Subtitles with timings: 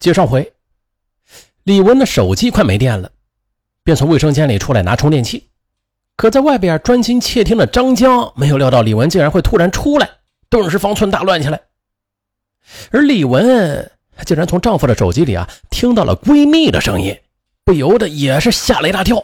[0.00, 0.54] 接上回，
[1.64, 3.12] 李文的手机快没电了，
[3.84, 5.50] 便从卫生间里出来拿充电器。
[6.16, 10.08] 可在外边专心窃听的张江没有料到李文竟然会突然出来，
[10.48, 11.60] 顿时方寸大乱起来。
[12.90, 13.90] 而李文
[14.24, 17.20] 竟然从丈夫的手机里啊听到了闺蜜的声音，
[17.62, 19.22] 不由得也是吓了一大跳。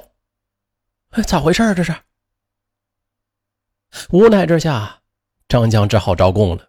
[1.11, 1.95] 哎，咋回事这是？
[4.11, 5.01] 无奈之下，
[5.49, 6.69] 张江只好招供了。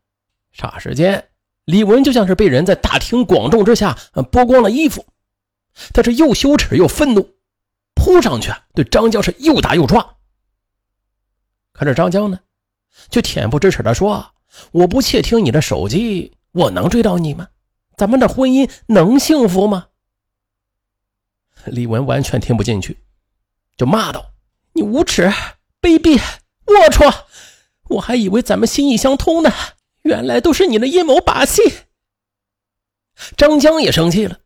[0.56, 1.28] 霎时间，
[1.68, 3.98] 李文就像是被人在大庭广众之下
[4.32, 5.06] 剥光了衣服，
[5.94, 7.36] 他是又羞耻又愤怒，
[7.94, 10.16] 扑上去对张江是又打又抓。
[11.74, 12.40] 可是张江呢，
[13.10, 14.34] 却恬不知耻地说
[14.72, 17.50] ：“我不窃听你的手机，我能追到你吗？
[17.98, 19.88] 咱们的婚姻能幸福吗？”
[21.66, 22.98] 李文完全听不进去，
[23.76, 24.32] 就骂道
[24.72, 25.24] ：“你无耻、
[25.82, 26.18] 卑鄙、
[26.66, 27.14] 龌龊！
[27.90, 29.52] 我还以为咱们心意相通呢。”
[30.08, 31.62] 原来都是你的阴谋把戏。
[33.36, 34.40] 张江也生气了，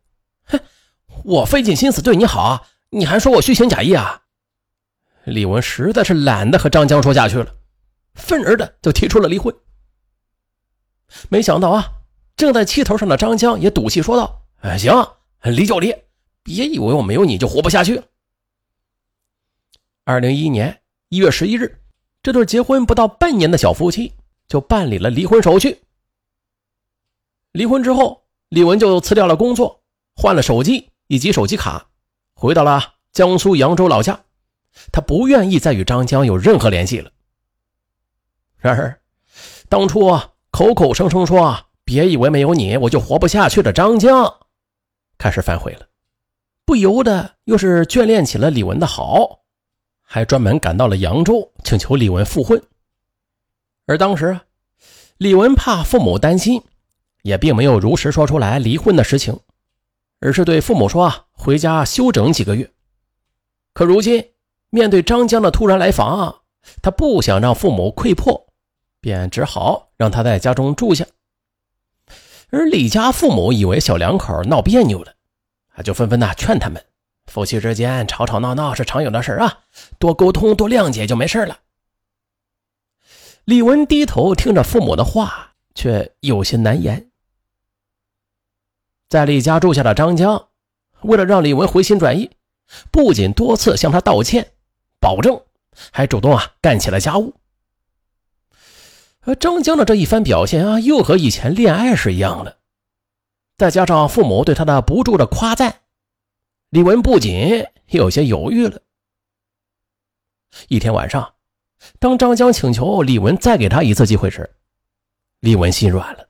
[0.46, 0.60] 哼，
[1.24, 4.24] 我费尽心思对你好，你还说我虚情假意啊？
[5.26, 7.54] 李文实在是懒得和张江说下去了，
[8.16, 9.56] 愤而的就提出了离婚。
[11.30, 11.92] 没想到啊，
[12.36, 14.92] 正在气头上的张江也赌气说道：“哎，行，
[15.44, 15.94] 离就离，
[16.42, 18.02] 别以为我没有你就活不下去。”
[20.06, 21.84] 二零一一年一月十一日，
[22.24, 24.14] 这对结婚不到半年的小夫妻。
[24.52, 25.82] 就办理了离婚手续。
[27.54, 29.82] 离婚之后，李文就辞掉了工作，
[30.14, 31.88] 换了手机以及手机卡，
[32.34, 34.20] 回到了江苏扬州老家。
[34.92, 37.10] 他不愿意再与张江有任何联系了。
[38.58, 39.00] 然而，
[39.70, 44.36] 当初啊口口声声说“别以为没有你我就活不下去”的张江，
[45.18, 45.88] 开始反悔了，
[46.66, 49.44] 不由得又是眷恋起了李文的好，
[50.02, 52.62] 还专门赶到了扬州，请求李文复婚。
[53.86, 54.44] 而当时啊，
[55.18, 56.64] 李文怕父母担心，
[57.24, 59.40] 也并没有如实说出来离婚的实情，
[60.20, 62.72] 而是对父母说啊，回家休整几个月。
[63.74, 64.32] 可如今
[64.70, 66.42] 面对张江的突然来访，
[66.82, 68.48] 他不想让父母溃破，
[69.00, 71.06] 便只好让他在家中住下。
[72.50, 75.14] 而李家父母以为小两口闹别扭了，
[75.76, 76.84] 啊就纷纷的劝他们，
[77.26, 79.60] 夫妻之间吵吵闹闹是常有的事啊，
[79.98, 81.58] 多沟通多谅解就没事了。
[83.46, 87.10] 李文低头听着父母的话，却有些难言。
[89.10, 90.50] 在李家住下的张江，
[91.02, 92.30] 为了让李文回心转意，
[92.92, 94.54] 不仅多次向他道歉、
[95.00, 95.42] 保证，
[95.92, 97.34] 还主动啊干起了家务。
[99.22, 102.60] 而张江的这一番表现啊，又和以前恋爱是一样的。
[103.58, 105.82] 再加上父母对他的不住的夸赞，
[106.70, 108.82] 李文不仅有些犹豫了。
[110.68, 111.34] 一天晚上。
[112.00, 114.50] 当张江请求李文再给他一次机会时，
[115.40, 116.28] 李文心软了，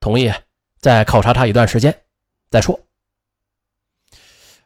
[0.00, 0.32] 同意
[0.78, 2.02] 再考察他一段时间
[2.50, 2.78] 再说。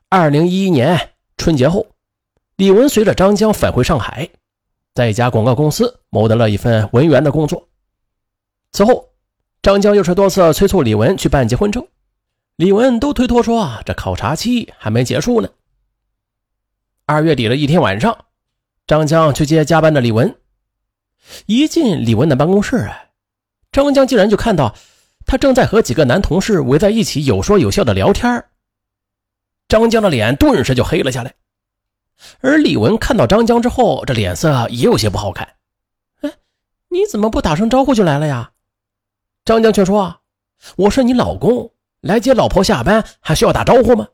[0.09, 1.87] 二零一一年春节后，
[2.57, 4.29] 李文随着张江返回上海，
[4.95, 7.69] 在一家广告公司谋得了一份文员的工作。
[8.73, 9.11] 此后，
[9.63, 11.87] 张江又是多次催促李文去办结婚证，
[12.57, 15.49] 李文都推脱说这考察期还没结束呢。
[17.05, 18.27] 二月底的一天晚上。
[18.93, 20.37] 张江去接加班的李文，
[21.47, 22.91] 一进李文的办公室，
[23.71, 24.75] 张江竟然就看到
[25.25, 28.45] 他正在和几个男同事围在一起有说有笑的聊天。
[29.67, 31.35] 张江的脸顿时就黑了下来，
[32.43, 35.55] 而李文看到张江之后，这脸色也有些不好看。
[36.21, 36.31] 哎，
[36.91, 38.53] 你怎么不打声招呼就来了呀？
[39.47, 40.21] 张江却说
[40.77, 44.09] ：“我是你老公，来接老婆下班还需要打招呼吗？”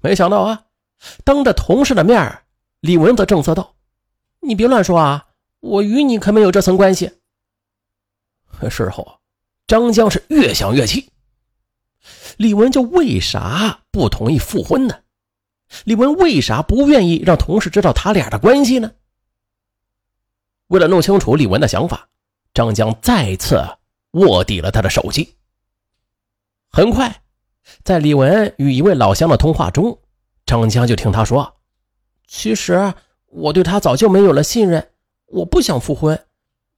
[0.00, 0.68] 没想到啊，
[1.22, 2.38] 当着同事的面
[2.82, 3.76] 李文则正色道
[4.42, 5.28] ：“你别乱说啊，
[5.60, 7.12] 我与你可没有这层关系。”
[8.68, 9.20] 事后，
[9.68, 11.08] 张江是越想越气。
[12.38, 14.98] 李文就为啥不同意复婚呢？
[15.84, 18.90] 李文为啥不愿意让同事知道他俩的关系呢？
[20.66, 22.08] 为了弄清楚李文的想法，
[22.52, 23.64] 张江再次
[24.10, 25.36] 卧底了他的手机。
[26.68, 27.22] 很快，
[27.84, 30.00] 在李文与一位老乡的通话中，
[30.44, 31.61] 张江就听他说。
[32.34, 32.94] 其实
[33.26, 34.88] 我对他早就没有了信任，
[35.26, 36.18] 我不想复婚，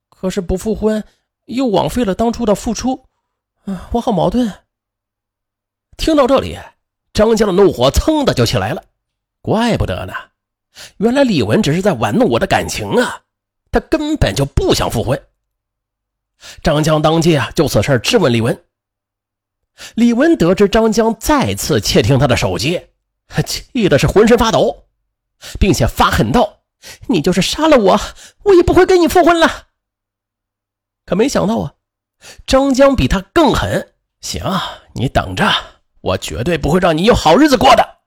[0.09, 1.05] 可是不复婚
[1.45, 3.05] 又枉费了当初的付出，
[3.65, 4.53] 啊，我好矛盾。
[5.97, 6.59] 听到这里，
[7.13, 8.83] 张江的怒火噌的就起来了，
[9.43, 10.13] 怪不得呢，
[10.97, 13.23] 原来李文只是在玩弄我的感情啊，
[13.71, 15.23] 他根本就不想复婚。
[16.65, 18.65] 张江当即啊就此事质问李文，
[19.95, 22.89] 李文得知张江再次窃听他的手机，
[23.47, 24.84] 气的是浑身发抖。
[25.59, 26.65] 并且发狠道
[27.09, 28.01] ：“你就是杀了我，
[28.45, 29.69] 我也不会跟你复婚了。”
[31.07, 31.75] 可没想到啊，
[32.47, 34.43] 张江比他更狠，行，
[34.95, 35.53] 你等着，
[36.01, 37.99] 我绝对不会让你有好日子过的。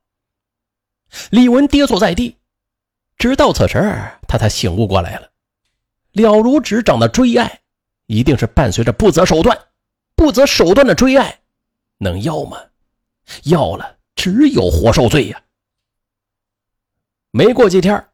[1.29, 2.37] 李文跌坐在地，
[3.17, 3.77] 直到此时，
[4.27, 5.29] 他才醒悟过来了。
[6.13, 7.61] 了如指掌的追爱，
[8.07, 9.57] 一定是伴随着不择手段。
[10.15, 11.41] 不择手段的追爱，
[11.99, 12.57] 能要吗？
[13.43, 15.39] 要了，只有活受罪呀。
[17.37, 18.07] 没过几天，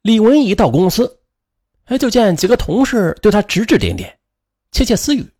[0.00, 1.20] 李文一到公司，
[1.84, 4.18] 哎，就见几个同事对他指指点点，
[4.72, 5.30] 窃窃私语。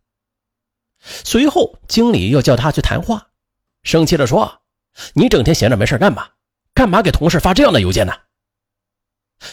[1.01, 3.27] 随后，经理又叫他去谈话，
[3.83, 4.61] 生气地说
[5.15, 6.29] ：“你整天闲着没事干嘛？
[6.73, 8.13] 干嘛给同事发这样的邮件呢？”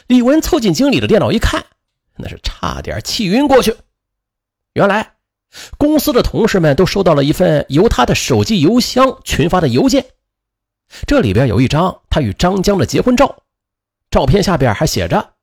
[0.06, 1.66] 李文凑近经理的电脑一看，
[2.18, 3.74] 那是差点气晕过去。
[4.74, 5.16] 原来，
[5.76, 10.06] 公司的同事们都收到了一份由他的手机邮箱群发的邮件，
[11.06, 13.42] 这里边有一张他与张江的结婚照，
[14.10, 15.34] 照片下边还写着：“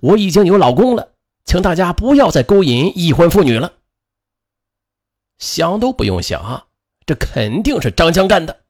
[0.00, 1.12] 我已经有老公了，
[1.44, 3.74] 请大家不要再勾引已婚妇女了。”
[5.38, 6.68] 想都不用想，
[7.04, 8.64] 这肯定是张江干的。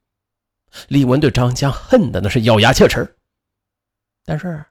[0.88, 3.16] 李文对张江恨的那是咬牙切齿，
[4.24, 4.64] 但是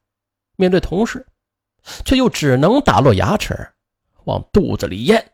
[0.58, 1.26] 面对同事，
[2.04, 3.72] 却又只能打落牙齿，
[4.26, 5.32] 往肚子里咽。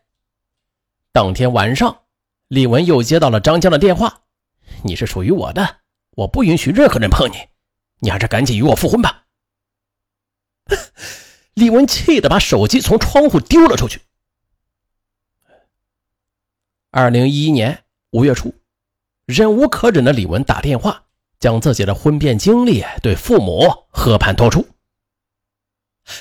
[1.10, 2.02] 当天晚上，
[2.46, 4.20] 李文又接到了张江的电话
[4.84, 5.79] ：“你是属于我的，
[6.20, 7.48] 我不允许任何人碰你，
[8.00, 9.24] 你还是赶紧与我复婚吧。
[11.54, 14.02] ”李文气得把手机从窗户丢了出去。
[16.90, 18.54] 二零一一年五月初，
[19.24, 21.04] 忍无可忍的李文打电话，
[21.38, 24.68] 将自己的婚变经历对父母和盘托出。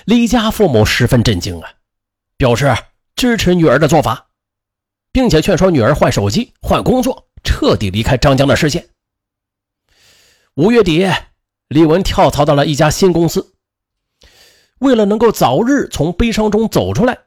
[0.06, 1.74] 李家父母十分震惊啊，
[2.38, 2.74] 表示
[3.16, 4.30] 支持女儿的做法，
[5.12, 8.90] 并且劝说女儿换手机、换工作，彻底离开张江的视线。
[10.60, 11.08] 五月底，
[11.70, 13.54] 李文跳槽到了一家新公司。
[14.80, 17.18] 为了能够早日从悲伤中走出来，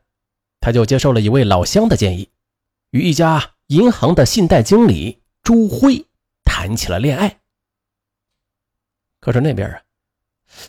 [0.60, 2.28] 他就接受了一位老乡的建议。
[2.90, 6.04] 与一家银行的信贷经理朱辉
[6.44, 7.40] 谈起了恋爱。
[9.18, 9.80] 可是那边啊，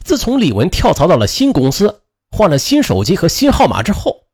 [0.05, 4.27] 自从李文跳槽到了新公司，换了新手机和新号码之后，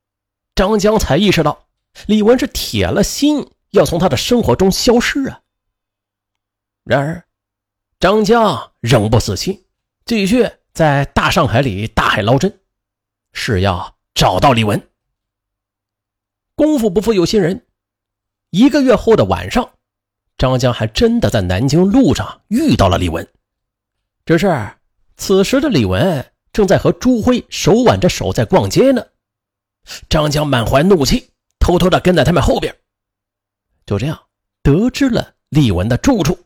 [0.53, 1.65] 张江才意识到
[2.05, 5.41] 李文是铁了心要从他的生活中消失啊。
[6.83, 7.25] 然而，
[7.99, 9.65] 张江仍不死心，
[10.05, 12.61] 继续在大上海里大海捞针，
[13.33, 14.89] 是要找到李文。
[16.55, 17.67] 功夫不负有心人。
[18.51, 19.73] 一个月后的晚上，
[20.37, 23.27] 张江还真的在南京路上遇到了李文。
[24.25, 24.71] 只是
[25.17, 29.05] 此时的李文正在和朱辉手挽着手在逛街呢。
[30.07, 32.73] 张江满怀怒气，偷偷的跟在他们后边。
[33.85, 34.17] 就这样，
[34.63, 36.39] 得知了李文的住处。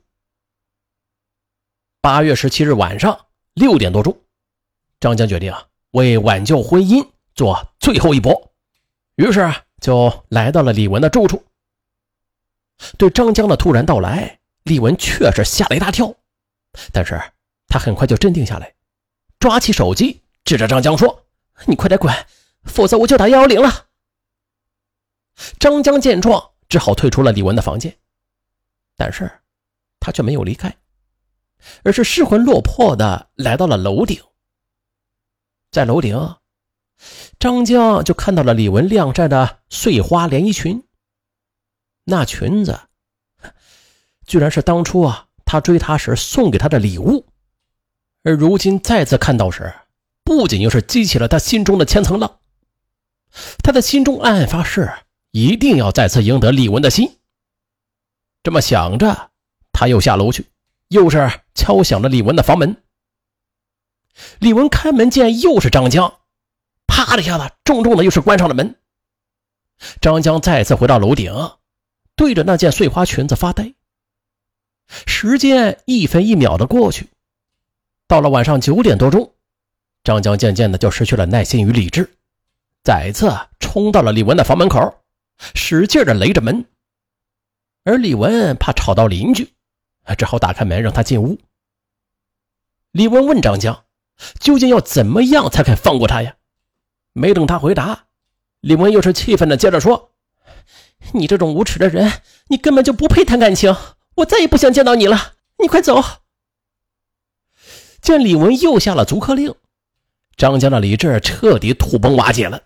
[2.04, 4.20] 八月十七日晚上六点多钟，
[5.00, 8.52] 张江决定啊为挽救婚姻做最后一搏，
[9.16, 11.46] 于是就来到了李文的住处。
[12.98, 16.14] 对张江的突然到来，李文确实吓了一大跳，
[16.92, 17.18] 但是
[17.70, 18.76] 他很快就镇定下来，
[19.40, 21.26] 抓起手机指着张江说
[21.66, 22.14] ：“你快点滚，
[22.66, 23.86] 否则我就打幺幺零了。”
[25.58, 27.96] 张江见状，只好退出了李文的房间，
[28.98, 29.32] 但是
[30.02, 30.76] 他却没有离开，
[31.84, 34.22] 而是失魂落魄的来到了楼顶。
[35.72, 36.36] 在楼顶，
[37.40, 40.84] 张江就看到了李文晾晒的碎花连衣裙。
[42.06, 42.80] 那裙子，
[44.26, 47.26] 居然是当初啊他追她时送给她的礼物，
[48.24, 49.74] 而如今再次看到时，
[50.24, 52.40] 不仅又是激起了他心中的千层浪，
[53.64, 54.92] 他的心中暗暗发誓，
[55.32, 57.20] 一定要再次赢得李文的心。
[58.44, 59.32] 这么想着，
[59.72, 60.46] 他又下楼去，
[60.88, 62.84] 又是敲响了李文的房门。
[64.40, 66.20] 李文开门见又是张江，
[66.88, 68.76] 啪的一下子，重重的又是关上了门。
[70.02, 71.34] 张江再次回到楼顶。
[72.16, 73.74] 对着那件碎花裙子发呆，
[75.08, 77.10] 时间一分一秒的过去，
[78.08, 79.34] 到了晚上九点多钟，
[80.04, 82.16] 张江渐渐的就失去了耐心与理智，
[82.84, 85.04] 再次冲到了李文的房门口，
[85.56, 86.66] 使劲的擂着门。
[87.84, 89.52] 而李文怕吵到邻居，
[90.18, 91.40] 只好打开门让他进屋。
[92.92, 93.86] 李文问张江
[94.40, 96.36] ：“究竟要怎么样才肯放过他呀？”
[97.14, 98.06] 没等他回答，
[98.62, 100.12] 李文又是气愤的接着说。
[101.12, 103.76] 你这种无耻的人，你根本就不配谈感情！
[104.16, 106.02] 我再也不想见到你了，你快走！
[108.02, 109.54] 见李文又下了逐客令，
[110.38, 112.62] 张江的理智彻底土崩瓦解了。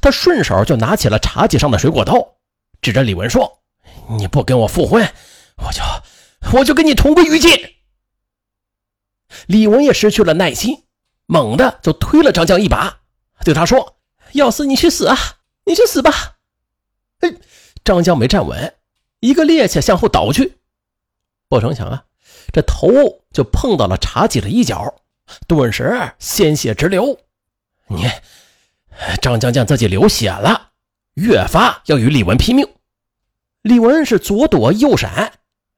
[0.00, 2.36] 他顺手就拿起了茶几上的水果刀，
[2.80, 3.60] 指着李文说
[4.16, 5.02] ：“你不跟我复婚，
[5.56, 5.82] 我就
[6.52, 7.50] 我就跟你同归于尽！”
[9.46, 10.84] 李文也失去了耐心，
[11.26, 13.00] 猛地就推了张江一把，
[13.44, 13.96] 对他说
[14.32, 15.16] ：“要死你去死啊！
[15.64, 16.36] 你去死吧！”
[17.20, 17.34] 哎
[17.82, 18.74] 张江没站稳，
[19.20, 20.58] 一个趔趄向后倒去，
[21.48, 22.04] 不成想啊，
[22.52, 22.88] 这头
[23.32, 24.94] 就碰到了茶几的一角，
[25.46, 27.18] 顿时鲜血直流。
[27.88, 28.08] 你
[29.20, 30.70] 张江将自己流血了，
[31.14, 32.66] 越发要与李文拼命。
[33.62, 35.32] 李文是左躲右闪，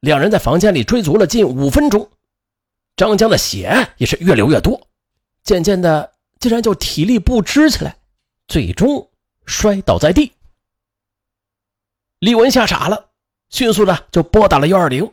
[0.06, 2.08] 两人在房间里追逐了近五分钟。
[2.94, 4.88] 张江的血也是越流越多，
[5.42, 7.98] 渐渐的竟然就体力不支起来，
[8.46, 9.10] 最终
[9.46, 10.32] 摔倒在地。
[12.20, 13.10] 李文吓傻了，
[13.50, 15.12] 迅速的就拨打了幺二零。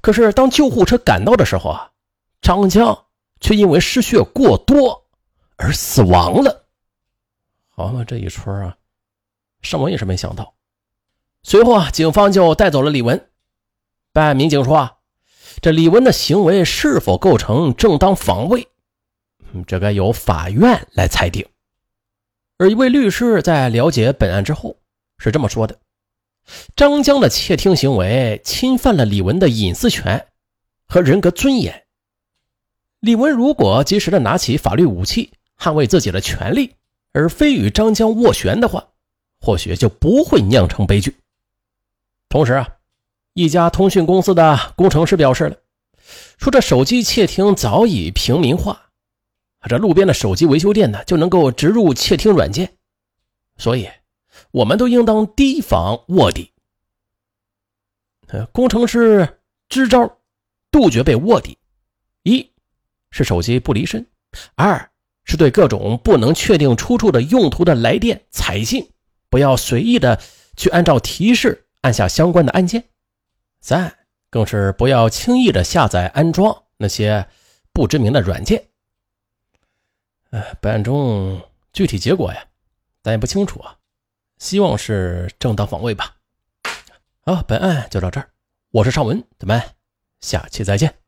[0.00, 1.90] 可是当救护车赶到的时候啊，
[2.40, 3.06] 张江
[3.40, 5.04] 却因为失血过多
[5.56, 6.64] 而死亡了。
[7.68, 8.76] 好嘛，这一出啊，
[9.60, 10.53] 尚文也是没想到。
[11.44, 13.28] 随后啊，警方就带走了李文。
[14.12, 14.96] 办案民警说啊。
[15.62, 18.66] 这李文的行为是否构成正当防卫？
[19.52, 21.46] 嗯这该由法院来裁定。
[22.58, 24.76] 而一位律师在了解本案之后
[25.16, 25.78] 是这么说的：
[26.74, 30.26] 张江的窃听行为侵犯了李文的隐私权
[30.88, 31.84] 和人格尊严。
[32.98, 36.74] 李文如果及时的拿起法律武器捍卫自己的权利，
[37.12, 38.84] 而非与张江斡旋的话，
[39.40, 41.14] 或许就不会酿成悲剧。
[42.34, 42.68] 同时啊。
[43.34, 45.56] 一家通讯公司的工程师表示了，
[46.36, 48.90] 说这手机窃听早已平民化，
[49.68, 52.76] 这路边的手机维修店呢就能够植入窃听软件，
[53.56, 53.88] 所以
[54.50, 56.50] 我们都应当提防卧底。
[58.52, 60.18] 工程师支招，
[60.72, 61.58] 杜绝被卧底：
[62.24, 62.50] 一
[63.12, 64.04] 是手机不离身，
[64.56, 64.90] 二
[65.24, 68.90] 是对各种不能确定出处的用途的来电、彩信，
[69.28, 70.20] 不要随意的
[70.56, 72.82] 去按照提示按下相关的按键。
[73.60, 73.94] 三
[74.30, 77.28] 更是不要轻易的下载安装那些
[77.72, 78.68] 不知名的软件。
[80.30, 81.40] 呃，本案中
[81.74, 82.42] 具体结果呀，
[83.02, 83.76] 咱也不清楚啊，
[84.38, 86.16] 希望是正当防卫吧。
[87.20, 88.30] 好，本案就到这儿，
[88.70, 89.62] 我是尚文，咱们
[90.20, 91.03] 下期再见。